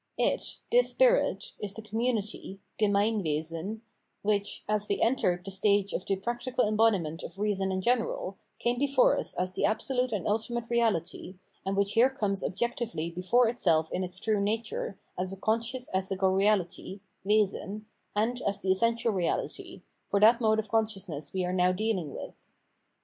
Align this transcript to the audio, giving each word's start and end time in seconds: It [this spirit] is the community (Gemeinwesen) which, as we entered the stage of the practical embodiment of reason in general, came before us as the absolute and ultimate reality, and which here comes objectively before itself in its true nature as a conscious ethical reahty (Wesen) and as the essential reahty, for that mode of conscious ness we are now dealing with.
It 0.17 0.57
[this 0.71 0.89
spirit] 0.89 1.53
is 1.59 1.75
the 1.75 1.83
community 1.83 2.59
(Gemeinwesen) 2.79 3.81
which, 4.23 4.63
as 4.67 4.87
we 4.87 4.99
entered 4.99 5.45
the 5.45 5.51
stage 5.51 5.93
of 5.93 6.07
the 6.07 6.15
practical 6.15 6.67
embodiment 6.67 7.21
of 7.21 7.37
reason 7.37 7.71
in 7.71 7.81
general, 7.83 8.35
came 8.57 8.79
before 8.79 9.15
us 9.15 9.35
as 9.35 9.53
the 9.53 9.65
absolute 9.65 10.11
and 10.11 10.27
ultimate 10.27 10.71
reality, 10.71 11.35
and 11.63 11.77
which 11.77 11.93
here 11.93 12.09
comes 12.09 12.43
objectively 12.43 13.11
before 13.11 13.47
itself 13.47 13.91
in 13.91 14.03
its 14.03 14.17
true 14.19 14.41
nature 14.41 14.97
as 15.19 15.31
a 15.31 15.37
conscious 15.37 15.87
ethical 15.93 16.29
reahty 16.31 16.99
(Wesen) 17.23 17.85
and 18.15 18.41
as 18.41 18.59
the 18.59 18.71
essential 18.71 19.13
reahty, 19.13 19.83
for 20.09 20.19
that 20.19 20.41
mode 20.41 20.57
of 20.57 20.67
conscious 20.67 21.07
ness 21.09 21.31
we 21.31 21.45
are 21.45 21.53
now 21.53 21.71
dealing 21.71 22.11
with. 22.11 22.49